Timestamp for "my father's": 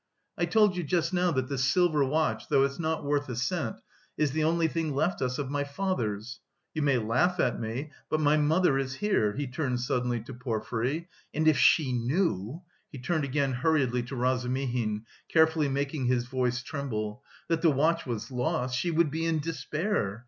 5.51-6.39